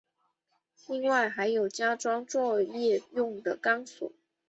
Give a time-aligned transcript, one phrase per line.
[0.87, 4.11] 另外还有加装作业用的钢索。